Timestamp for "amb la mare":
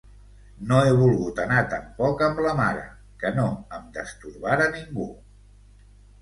2.27-2.87